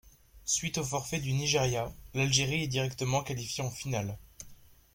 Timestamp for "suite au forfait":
0.45-1.19